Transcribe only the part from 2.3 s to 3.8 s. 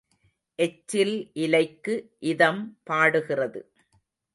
இதம் பாடுகிறது.